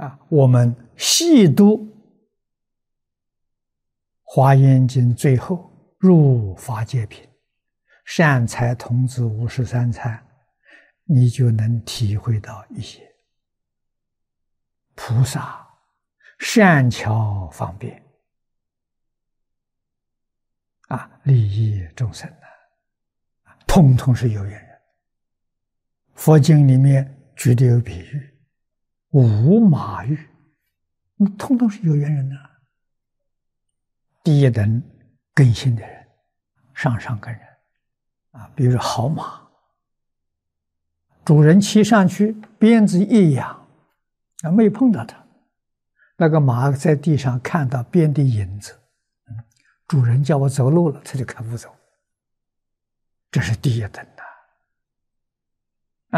[0.00, 1.76] 啊，我们细读
[4.22, 7.28] 《华严经》最后入法界品，
[8.06, 10.26] 善财童子五十三参，
[11.04, 13.06] 你就能体会到一些
[14.94, 15.68] 菩萨
[16.38, 18.02] 善巧方便
[20.88, 22.26] 啊，利益众生
[23.44, 24.80] 啊，通通是有缘人。
[26.14, 28.29] 佛经里面举的有比喻。
[29.10, 30.28] 五马玉，
[31.36, 32.36] 通通是有缘人呐。
[34.22, 34.82] 第一等
[35.34, 36.08] 更新的人，
[36.74, 37.42] 上上根人，
[38.32, 39.40] 啊，比如说好马，
[41.24, 43.48] 主人骑上去，鞭子一扬，
[44.42, 45.24] 啊，没碰到他，
[46.16, 48.78] 那个马在地上看到鞭的影子，
[49.88, 51.74] 主人叫我走路了，他就开步走。
[53.32, 54.22] 这是第一等的，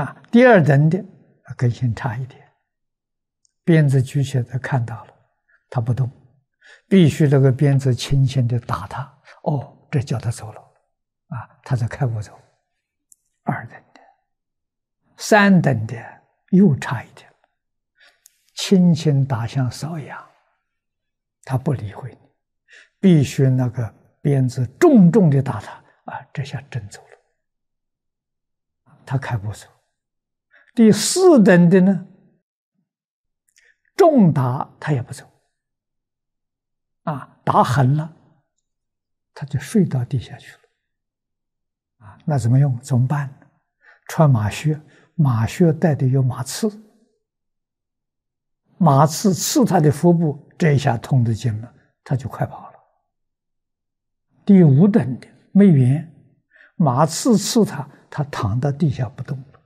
[0.00, 1.02] 啊，第二等的
[1.56, 2.51] 更新差一点。
[3.64, 5.14] 鞭子举起来，他看到了，
[5.70, 6.10] 他不动，
[6.88, 9.02] 必须那个鞭子轻轻的打他，
[9.44, 10.60] 哦，这叫他走了，
[11.28, 12.38] 啊，他在开步走。
[13.44, 14.00] 二等的，
[15.16, 15.96] 三等的
[16.50, 17.28] 又差一点，
[18.54, 20.24] 轻轻打像瘙痒，
[21.44, 22.18] 他不理会你，
[23.00, 25.72] 必须那个鞭子重重的打他，
[26.04, 29.66] 啊，这下真走了，他开步走。
[30.74, 32.06] 第四等的呢？
[34.02, 35.24] 重打他也不走，
[37.04, 38.12] 啊，打狠了，
[39.32, 40.58] 他就睡到地下去了，
[42.04, 42.76] 啊，那怎么用？
[42.80, 43.32] 怎么办？
[44.08, 44.80] 穿马靴，
[45.14, 46.68] 马靴带的有马刺，
[48.76, 52.78] 马刺刺他的腹部，这一下痛得紧了，他就快跑了。
[54.44, 56.12] 第五等的没缘，
[56.74, 59.60] 马刺刺他，他躺到地下不动了，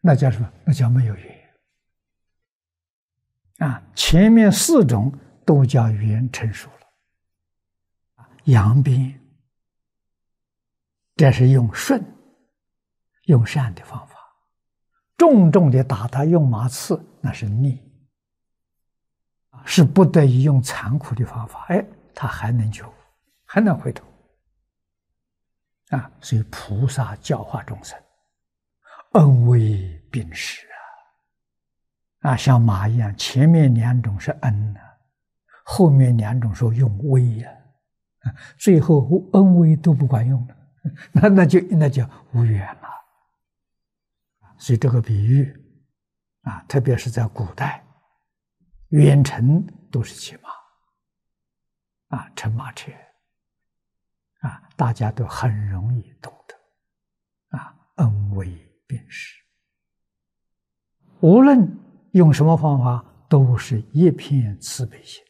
[0.00, 0.52] 那叫什么？
[0.64, 1.41] 那叫没有缘。
[3.62, 8.26] 啊，前面四种都叫缘成熟了。
[8.46, 9.20] 扬鞭，
[11.14, 12.04] 这是用顺、
[13.26, 14.16] 用善的方法；
[15.16, 17.80] 重重的打他，用马刺，那是逆，
[19.64, 21.64] 是不得已用残酷的方法。
[21.68, 22.92] 哎，他还能救，
[23.44, 24.04] 还能回头。
[25.90, 27.96] 啊，所以菩萨教化众生，
[29.12, 30.66] 恩威并施。
[32.22, 34.80] 啊，像马一样，前面两种是恩呢，
[35.64, 37.50] 后面两种说用威呀，
[38.20, 40.56] 啊，最后恩威都不管用了，
[41.10, 42.88] 那那就那叫无缘了。
[44.56, 45.52] 所以这个比喻，
[46.42, 47.84] 啊，特别是在古代，
[48.90, 52.92] 远程都是骑马，啊，乘马车，
[54.42, 58.46] 啊，大家都很容易懂得，啊，恩威
[58.86, 59.42] 并施，
[61.18, 61.81] 无论。
[62.12, 65.22] 用什么方法都是一片慈悲心，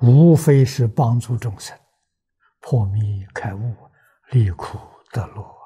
[0.00, 1.76] 无非是帮助众生
[2.60, 3.74] 破迷开悟、
[4.30, 4.78] 离苦
[5.10, 5.59] 得乐。